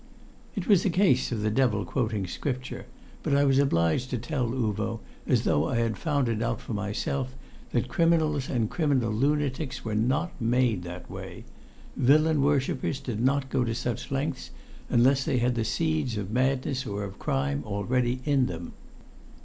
[0.55, 2.87] It was a case of the devil quoting scripture,
[3.21, 6.73] but I was obliged to tell Uvo, as though I had found it out for
[6.73, 7.35] myself,
[7.69, 11.43] that criminals and criminal lunatics were not made that way.
[11.95, 14.49] Villain worshippers did not go to such lengths
[14.89, 18.73] unless they had the seeds of madness or of crime already in them.